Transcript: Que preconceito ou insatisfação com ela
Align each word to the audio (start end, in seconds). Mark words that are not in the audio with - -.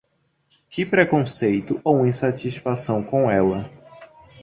Que 0.71 0.83
preconceito 0.83 1.79
ou 1.83 2.07
insatisfação 2.07 3.03
com 3.03 3.29
ela 3.29 3.69